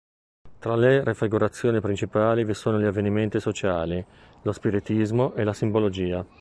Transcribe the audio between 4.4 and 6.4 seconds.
lo spiritismo e la simbologia.